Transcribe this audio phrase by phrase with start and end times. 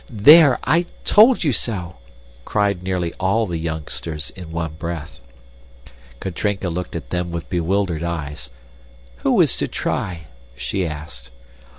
[0.09, 0.57] "THERE!
[0.63, 1.97] I told you so!"
[2.43, 5.21] cried nearly all the youngsters in one breath.
[6.19, 8.49] Katrinka looked at them with bewildered eyes.
[9.17, 10.21] "Who is to try?"
[10.55, 11.29] she asked.